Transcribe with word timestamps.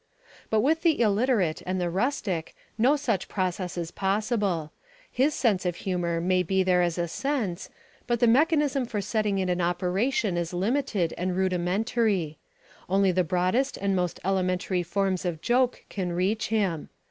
But 0.49 0.61
with 0.61 0.81
the 0.81 0.99
illiterate 0.99 1.61
and 1.63 1.79
the 1.79 1.87
rustic 1.91 2.55
no 2.75 2.95
such 2.95 3.27
process 3.27 3.77
is 3.77 3.91
possible. 3.91 4.71
His 5.11 5.35
sense 5.35 5.63
of 5.63 5.75
humour 5.75 6.19
may 6.19 6.41
be 6.41 6.63
there 6.63 6.81
as 6.81 6.97
a 6.97 7.07
sense, 7.07 7.69
but 8.07 8.19
the 8.19 8.25
mechanism 8.25 8.87
for 8.87 8.99
setting 8.99 9.37
it 9.37 9.47
in 9.47 9.61
operation 9.61 10.37
is 10.37 10.53
limited 10.55 11.13
and 11.19 11.37
rudimentary. 11.37 12.39
Only 12.89 13.11
the 13.11 13.23
broadest 13.23 13.77
and 13.77 13.95
most 13.95 14.19
elementary 14.25 14.81
forms 14.81 15.23
of 15.23 15.39
joke 15.39 15.85
can 15.87 16.13
reach 16.13 16.47
him. 16.47 16.89